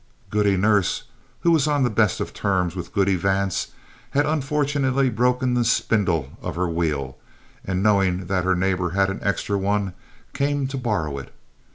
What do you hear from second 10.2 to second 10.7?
came